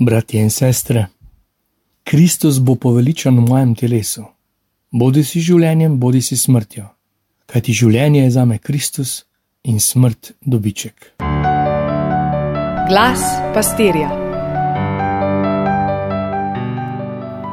[0.00, 1.08] Bratje in sestre,
[2.06, 4.28] Kristus bo poveličen v mojem telesu,
[4.94, 6.84] bodi si življenjem, bodi si smrtjo,
[7.50, 9.24] kajti življenje je za me Kristus
[9.66, 11.18] in smrt dobiček.
[12.86, 13.26] Glas
[13.56, 14.06] pastirja.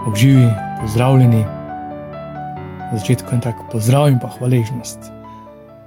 [0.06, 0.46] Obživi,
[0.84, 1.42] pozdravljeni.
[1.42, 5.10] Na začetku je tako pozdrav in pa hvaležnost.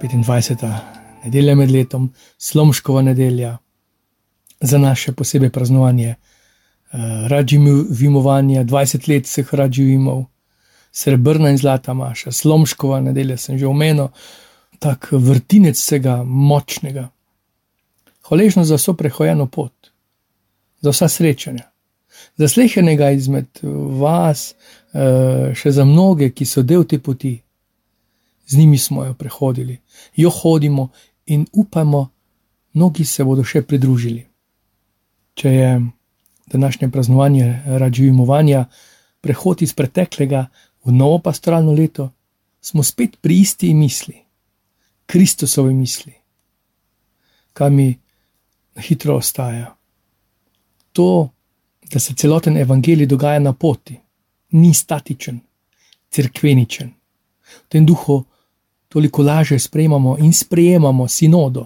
[0.03, 0.67] 25.
[1.23, 3.61] nedelja med letom, slomškova nedelja,
[4.59, 6.17] za naše posebej praznovanje
[6.93, 10.25] uh, Radžimovanja, 20 let vseh Radživimov,
[10.91, 14.09] srebrna in zlata maša, slomškova nedelja, sem že omenil,
[14.79, 17.09] tak vrtinec vsega močnega.
[18.29, 19.73] Hvaležno za vso prehojeno pot,
[20.81, 21.69] za vsa srečanja,
[22.37, 23.61] za slehenega izmed
[23.99, 24.53] vas,
[24.93, 27.37] uh, še za mnoge, ki so del te poti.
[28.49, 29.77] Z njimi smo jo prehodili,
[30.15, 30.89] jo hodimo
[31.25, 32.09] in upamo,
[32.73, 34.23] mnogi se bodo še pridružili.
[35.37, 35.69] Če je
[36.51, 38.65] današnje praznovanje rađivimovanja,
[39.21, 40.47] prehod iz preteklega
[40.83, 42.11] v novo pastoralno leto,
[42.61, 44.25] smo spet pri isti misli,
[45.05, 46.13] Kristusovi misli,
[47.53, 47.99] kaj mi
[48.75, 49.75] na hitro ostaja.
[50.91, 51.29] To,
[51.91, 53.99] da se celoten evangelij dogaja na poti,
[54.51, 55.39] ni statičen,
[56.09, 56.93] crkveničen.
[57.63, 58.23] V tem duhu
[58.89, 61.65] toliko lažje sprejemamo in sprejemamo sinodo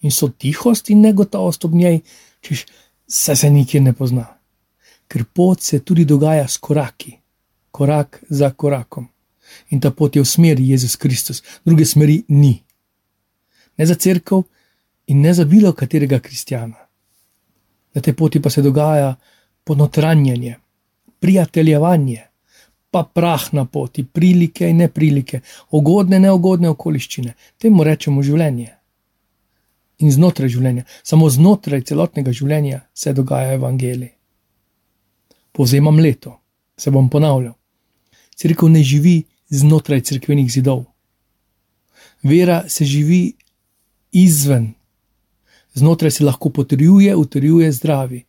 [0.00, 2.00] in so tihost in negotovost ob njej,
[2.40, 2.66] češ
[3.08, 4.26] se se nikjer ne pozna.
[5.08, 7.16] Ker pot se tudi dogaja s koraki,
[7.70, 9.08] korak za korakom.
[9.70, 12.62] In ta pot je v smeri Jezus Kristus, druge smeri ni.
[13.78, 14.42] Ne za crkv
[15.06, 16.76] in ne za bilo katerega kristjana.
[17.94, 19.16] Na tej poti pa se dogaja
[19.64, 20.56] ponotranjanje,
[21.20, 22.22] prijateljevanje,
[22.90, 27.34] pa prah na poti, prilike in neprilike, ugodne, neugodne okoliščine.
[27.58, 28.77] Temu rečemo življenje
[29.98, 34.12] in znotraj življenja, samo znotraj celotnega življenja se dogaja evangelij.
[35.52, 36.36] Povzemam leto,
[36.78, 37.56] se bom ponavljal.
[38.38, 40.84] Cerkev ne živi znotraj crkvenih zidov.
[42.22, 43.34] Vera se živi
[44.14, 44.72] izven,
[45.74, 48.24] znotraj se lahko potrjuje, utrjuje zdravi.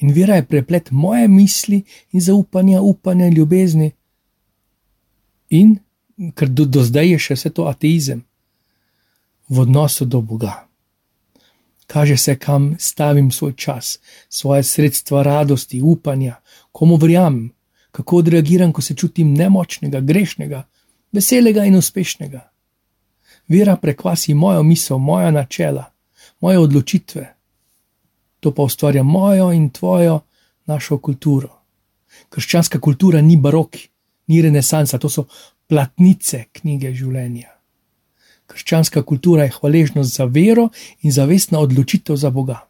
[0.00, 3.92] In vera je preplet moje misli in zaupanja, upanja in ljubezni.
[5.50, 5.76] In
[6.34, 8.24] ker do, do zdaj je še vse to ateizem
[9.48, 10.64] v odnosu do Boga
[11.86, 16.36] kaže se, kam stavim svoj čas, svoje sredstva radosti, upanja,
[16.72, 17.52] komu verjamem,
[17.90, 20.64] kako odreagiram, ko se čutim nemočnega, grešnega,
[21.12, 22.40] veselega in uspešnega.
[23.48, 25.84] Vera prekvasi mojo misel, moja načela,
[26.40, 27.34] moje odločitve.
[28.40, 30.20] To pa ustvarja mojo in tvojo,
[30.66, 31.48] našo kulturo.
[32.28, 33.88] Krščanska kultura ni baroki,
[34.26, 35.26] ni renesansa, to so
[35.68, 37.53] platnice knjige življenja.
[38.46, 40.68] Krščanska kultura je hvaležnost za vero
[41.02, 42.60] in zavestna odločitev za Boga.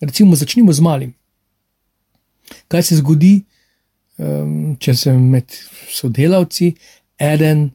[0.00, 1.14] Recimo, začnimo z malim.
[2.68, 3.44] Kaj se zgodi,
[4.78, 5.52] če se med
[5.92, 6.74] sodelavci
[7.18, 7.70] eden,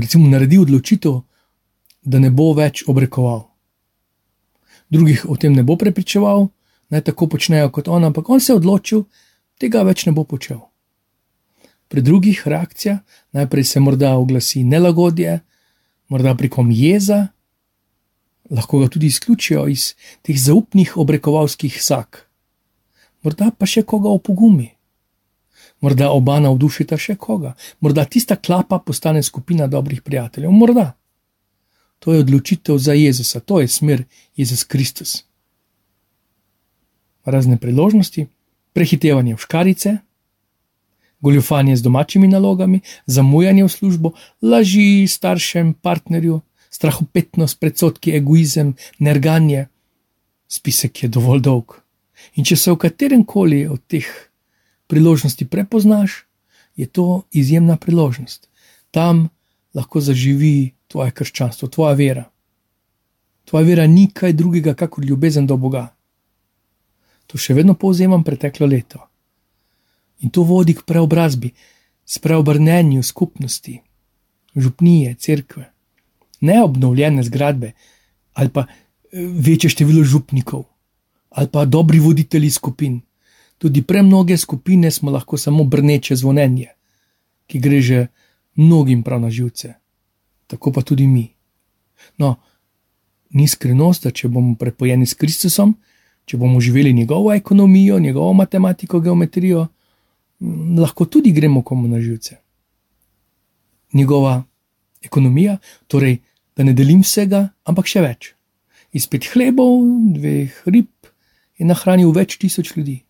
[0.00, 1.20] recimo, naredi odločitev,
[2.06, 3.42] da ne bo več obrekoval.
[4.90, 6.46] Drugih o tem ne bo prepričeval,
[6.94, 9.02] naj tako počnejo kot on, ampak on se je odločil,
[9.58, 10.62] tega več ne bo počel.
[11.90, 13.02] Pri drugih reakcijah
[13.34, 15.40] najprej se morda oglasi nelagodje,
[16.08, 17.28] morda prekom jeza,
[18.50, 22.26] lahko ga tudi izključijo iz teh zaupnih obrekovalskih sak,
[23.22, 24.70] morda pa še koga opogumi,
[25.80, 30.92] morda oba navdušita še koga, morda tista klapa postane skupina dobrih prijateljev, morda.
[32.04, 34.04] To je odločitev za Jezusa, to je smer
[34.36, 35.24] Jezus Kristus.
[37.24, 38.26] Razne priložnosti,
[38.76, 39.96] prehitevanje v škarice,
[41.20, 44.12] goljufanje z domačimi nalogami, zamujanje v službo,
[44.42, 46.40] laži staršem, partnerju,
[46.70, 49.66] strahopetnost, predsotki, egoizem, nerganje.
[50.48, 51.80] Spisek je dovolj dolg.
[52.36, 54.06] In če se v katerem koli od teh
[54.86, 56.24] priložnosti prepoznaš,
[56.76, 58.48] je to izjemna priložnost.
[58.90, 59.28] Tam
[59.74, 62.24] lahko zaživi tvoje krščanstvo, tvoja vera.
[63.44, 65.88] Tvoja vera ni kaj drugega, kot ljubezen do Boga.
[67.26, 69.00] To še vedno povzemam preteklo leto.
[70.20, 71.50] In to vodi k preobrazbi,
[72.06, 73.80] spreobrnenju skupnosti,
[74.56, 75.72] župnije, cerkve.
[76.40, 77.72] Ne obnovljene zgradbe
[78.32, 78.68] ali pa eh,
[79.20, 80.64] večje število župnikov
[81.36, 83.00] ali pa dobri voditelji skupin.
[83.58, 86.68] Tudi premnoge skupine smo lahko samo brneče zvonjenje,
[87.46, 88.06] ki gre že
[88.54, 89.74] mnogim prav na živce.
[90.46, 91.28] Tako pa tudi mi.
[92.18, 92.36] No,
[93.30, 95.74] ni skrivnost, da če bomo prepojeni s Kristusom,
[96.24, 99.66] če bomo živeli njegovo ekonomijo, njegovo matematiko, geometrijo,
[100.78, 102.36] lahko tudi gremo komu na živce.
[103.92, 104.42] Njegova
[105.02, 106.18] ekonomija, torej,
[106.56, 108.32] da ne delim vsega, ampak še več.
[108.96, 109.82] Iz pet hlebov,
[110.16, 110.90] dveh rib
[111.58, 113.02] je nahranil več tisoč ljudi.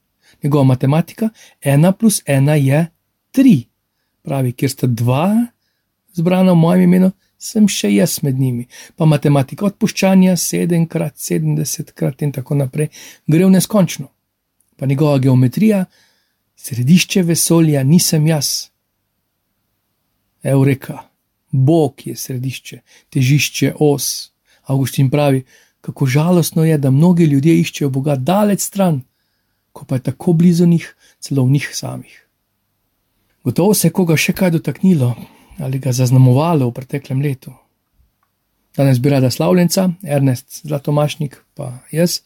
[0.42, 1.30] Njegova matematika,
[1.60, 2.86] ena plus ena je
[3.30, 3.66] tri.
[4.26, 5.30] Pravi, kjer sta dva
[6.16, 8.66] zbrana v mojem imenu, sem še jaz med njimi.
[8.96, 12.90] Pa matematika odpuščanja, sedemkrat, sedemdesetkrat in tako naprej,
[13.28, 14.08] gre v neskončno.
[14.76, 15.84] Pa njegova geometrija,
[16.56, 18.68] središče vesolja, nisem jaz.
[20.42, 21.02] Eureka,
[21.50, 22.80] Bog je središče,
[23.10, 24.32] težišče, os.
[24.66, 25.44] Augustin pravi,
[25.80, 29.02] kako žalostno je, da mnogi ljudje iščejo Boga daleč stran,
[29.72, 30.88] ko pa je tako blizu njih,
[31.20, 32.26] celo v njih samih.
[33.44, 35.14] Gotovo se je koga še kaj dotaknilo
[35.58, 37.52] ali ga zaznamovalo v preteklem letu.
[38.76, 42.20] Danes bi rada slavljenca, Ernest Zlatomašnik, pa jaz,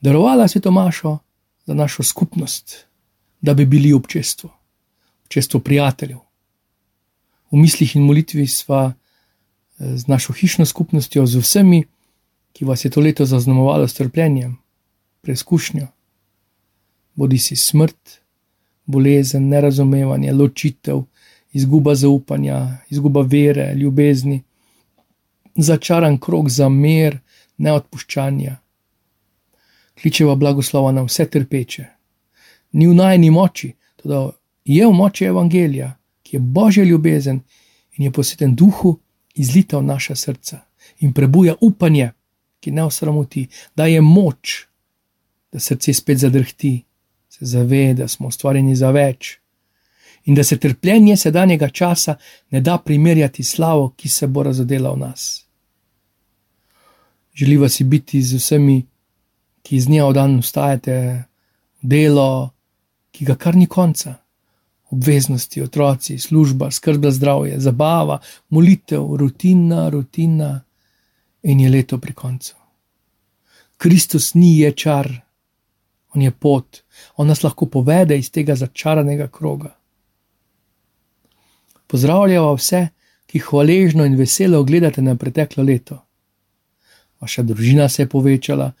[0.00, 1.18] darovala svetomašo
[1.66, 2.86] za našo skupnost,
[3.44, 4.50] da bi bili občestvo,
[5.24, 6.18] občestvo prijateljev.
[7.50, 11.82] V mislih in molitvi sva eh, z našo hišno skupnostjo, z vsemi,
[12.56, 14.56] ki vas je to leto zaznamovalo s trpljenjem,
[15.20, 15.86] preizkušnjo,
[17.14, 18.20] bodi si smrt,
[18.86, 21.02] bolezen, nerazumevanje, ločitev,
[21.52, 24.40] izguba zaupanja, izguba vere, ljubezni,
[25.56, 27.18] začaran krok za mir,
[27.56, 28.56] neodpuščanja.
[30.00, 31.93] Kličeva blagoslova na vse trpeče.
[32.74, 34.20] Ni v najni moči, tudi
[34.64, 35.92] je v moči evangelija,
[36.22, 37.40] ki je božja ljubezen
[37.96, 38.98] in je posveten duhu,
[39.34, 40.60] izlita v naša srca
[41.00, 42.12] in prebuja upanje
[42.64, 44.66] ki ne osramoti, da je moč,
[45.52, 46.84] da srce spet zadrhti,
[47.28, 49.38] se zave, da smo ustvarjeni za več
[50.24, 52.14] in da se trpljenje sedanjega časa
[52.50, 55.44] ne da primerjati slavo, ki se bo razodela v nas.
[57.34, 58.78] Želiva si biti z vsemi,
[59.62, 60.96] ki iz dneva v dan ustajate,
[61.82, 62.53] delo,
[63.14, 64.16] ki ga kar ni konca.
[64.90, 68.18] Obveznosti, otroci, služba, skrb za zdravje, zabava,
[68.50, 70.50] molitev, rutina, rutina,
[71.44, 72.54] in je leto pri koncu.
[73.76, 75.10] Kristus ni je čar,
[76.14, 76.82] on je pot,
[77.16, 79.74] on nas lahko povede iz tega začaranega kroga.
[81.86, 82.88] Pozdravljamo vse,
[83.26, 85.98] ki hvaležno in veselo gledate na preteklo leto.
[87.20, 88.72] Vaša družina se je povečala,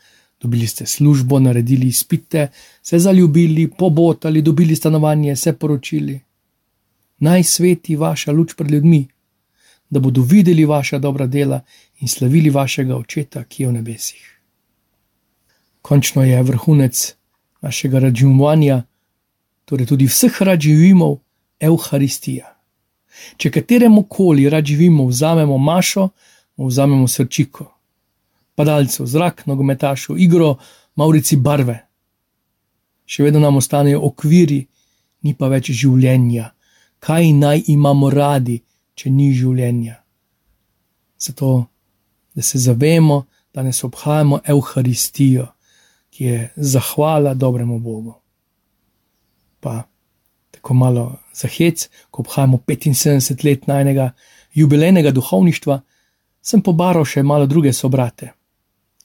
[0.44, 2.48] dobili ste službo, naredili izpite,
[2.82, 6.20] se zaljubili, pobotali, dobili stanovanje, se poročili.
[7.18, 9.06] Naj sveti vaša luč pred ljudmi,
[9.90, 11.60] da bodo videli vaša dobra dela
[12.00, 14.40] in slavili vašega očeta, ki je v nebesih.
[15.82, 17.14] Končno je vrhunec
[17.60, 18.82] našega rađivanja,
[19.64, 21.18] torej tudi vseh rađivimov,
[21.60, 22.52] Euharistija.
[23.36, 26.08] Če kateremu koli rađivimo, vzamemo mašo,
[26.56, 27.73] vzamemo srčiko,
[28.54, 30.56] padalcev, zrak, nogometašo, igro,
[30.96, 31.78] maurici barve.
[33.04, 34.62] Še vedno nam ostanejo okviri,
[35.24, 36.50] ni pa več življenja.
[37.04, 38.60] Kaj naj imamo radi,
[38.94, 39.98] če ni življenja.
[41.20, 41.66] Zato,
[42.34, 43.24] da se zavemo,
[43.54, 45.46] da ne obhajamo Euharistijo,
[46.10, 48.14] ki je zahvala dobremu Bogu.
[49.60, 49.82] Pa
[50.50, 51.04] tako malo
[51.34, 54.12] za hec, ko obhajamo 75 let najnega
[54.54, 55.80] jubilejnega duhovništva,
[56.42, 58.32] sem pobaral še malo druge sobrate.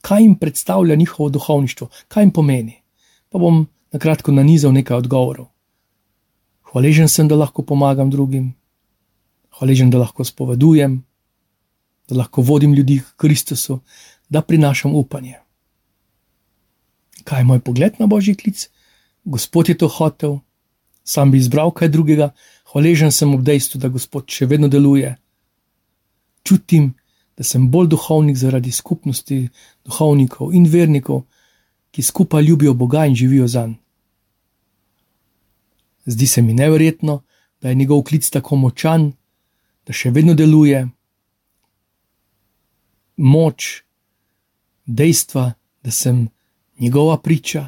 [0.02, 2.82] Kaj jim predstavlja njihovo duhovništvo, kaj jim pomeni?
[3.30, 5.50] Pa bom na kratko nanizal nekaj odgovorov.
[6.72, 8.54] Hvaležen sem, da lahko pomagam drugim,
[9.60, 11.00] hvaležen, da lahko spovedujem,
[12.10, 13.80] da lahko vodim ljudi k Kristusu,
[14.30, 15.40] da prinašam upanje.
[17.24, 18.70] Kaj je moj pogled na božji klic?
[19.24, 20.40] Gospod je to hotel,
[21.04, 22.32] sam bi izbral kaj drugega,
[22.72, 25.16] hvaležen sem ob dejstvu, da Gospod še vedno deluje.
[26.44, 26.94] Čutim,
[27.40, 29.46] da sem bolj duhovnik zaradi skupnosti
[29.88, 31.22] duhovnikov in vernikov,
[31.92, 33.78] ki skupaj ljubijo Boga in živijo za njim.
[36.06, 37.22] Zdi se mi neverjetno,
[37.62, 39.12] da je njegov klic tako močan,
[39.88, 40.82] da še vedno deluje,
[43.16, 43.84] moč,
[44.86, 45.54] dejstva,
[45.84, 46.28] da sem
[46.80, 47.68] njegova priča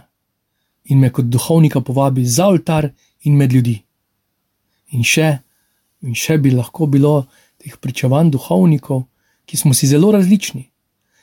[0.84, 2.90] in me kot duhovnika povabi za oltar
[3.24, 3.78] in med ljudi.
[4.92, 5.38] In še,
[6.02, 7.24] in še bi lahko bilo
[7.58, 9.06] teh pričevanj duhovnikov,
[9.52, 10.70] ki smo si zelo različni,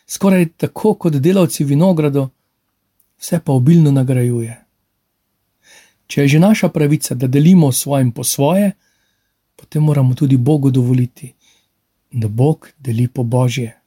[0.06, 2.26] skoraj tako kot delavci vinogrado,
[3.16, 4.56] vse pa obilno nagrajuje.
[6.06, 8.72] Če je že naša pravica, da delimo svojim po svoje,
[9.56, 11.32] potem moramo tudi Bogu dovoliti,
[12.12, 13.78] da Bog deli po božje.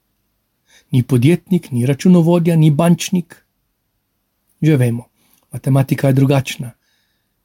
[0.91, 3.37] Ni podjetnik, ni računovodja, ni bančnik.
[4.61, 5.05] Že vemo,
[5.51, 6.71] matematika je drugačna.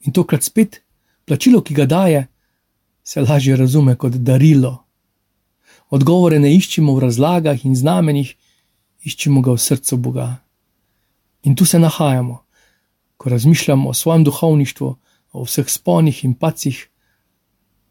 [0.00, 0.80] In tokrat spet
[1.24, 2.26] plačilo, ki ga daje,
[3.04, 4.85] se lažje razume kot darilo.
[5.90, 8.34] Odgovore ne iščemo v razlagah in znamenjih,
[9.06, 10.28] iščemo ga v srcu Boga.
[11.46, 12.40] In tu se nahajamo,
[13.16, 14.96] ko razmišljamo o svojem duhovništvu,
[15.32, 16.88] o vseh sponih in pacih.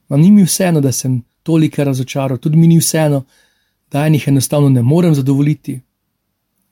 [0.09, 3.23] No, ni mi vseeno, da sem toliko razočaral, tudi mi ni vseeno,
[3.91, 5.79] da enih enostavno ne morem zadovoljiti.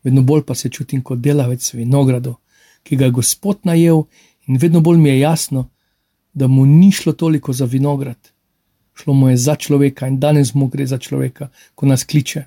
[0.04, 2.36] Vedno bolj pa se čutim kot delavec vinogradu,
[2.84, 4.04] ki ga je Gospod najel,
[4.48, 5.70] in vedno bolj mi je jasno,
[6.34, 8.33] da mu ni šlo toliko za vinograd,
[8.94, 12.46] šlo mu je za človeka in danes mu gre za človeka, ko nas kliče.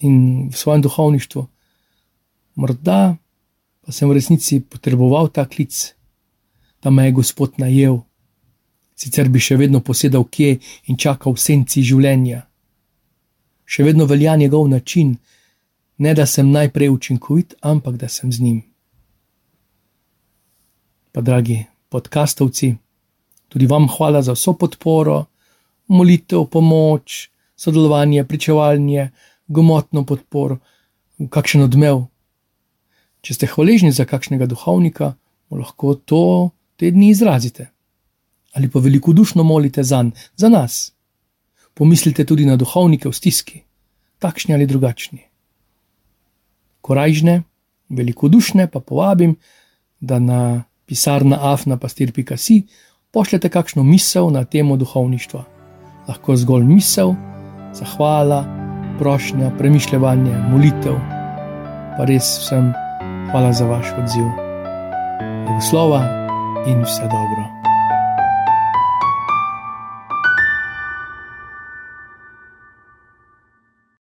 [0.00, 1.46] In v svojem duhovništvu,
[2.54, 3.16] morda
[3.80, 5.94] pa sem v resnici potreboval ta klic,
[6.82, 8.00] da me je Gospod najel,
[8.96, 12.44] sicer bi še vedno posedal kje in čakal v senci življenja.
[13.64, 15.16] Še vedno velja njegov način,
[15.98, 18.60] ne da sem najprej učinkovit, ampak da sem z njim.
[21.12, 22.74] Pa, dragi podkastovci,
[23.50, 25.24] tudi vam hvala za vso podporo,
[25.90, 27.28] molitev, pomoč,
[27.58, 29.10] sodelovanje, pričevanje,
[29.46, 30.60] gomotno podporo,
[31.30, 32.06] kakšen odmev.
[33.20, 35.14] Če ste hvaležni za kakšnega duhovnika,
[35.50, 37.68] lahko to te dni izrazite.
[38.54, 40.04] Ali pa velikodušno molite za,
[40.36, 40.92] za nas.
[41.74, 43.64] Pomislite tudi na duhovnike v stiski,
[44.18, 45.30] takšni ali drugačni
[46.80, 47.42] korajžne,
[47.88, 49.36] velikodušne, pa povabim,
[50.00, 52.62] da na pisarna afnapastir.si
[53.10, 55.44] pošljete kakšno misel na temo duhovništva.
[56.08, 57.14] Lahko zgolj misel,
[57.72, 58.44] zahvala,
[58.98, 60.98] prošnja, premišljanje, molitev.
[61.96, 62.72] Pa res vsem
[63.30, 64.26] hvala za vaš odziv.
[65.46, 66.02] Blagoslova
[66.66, 67.59] in vse dobro.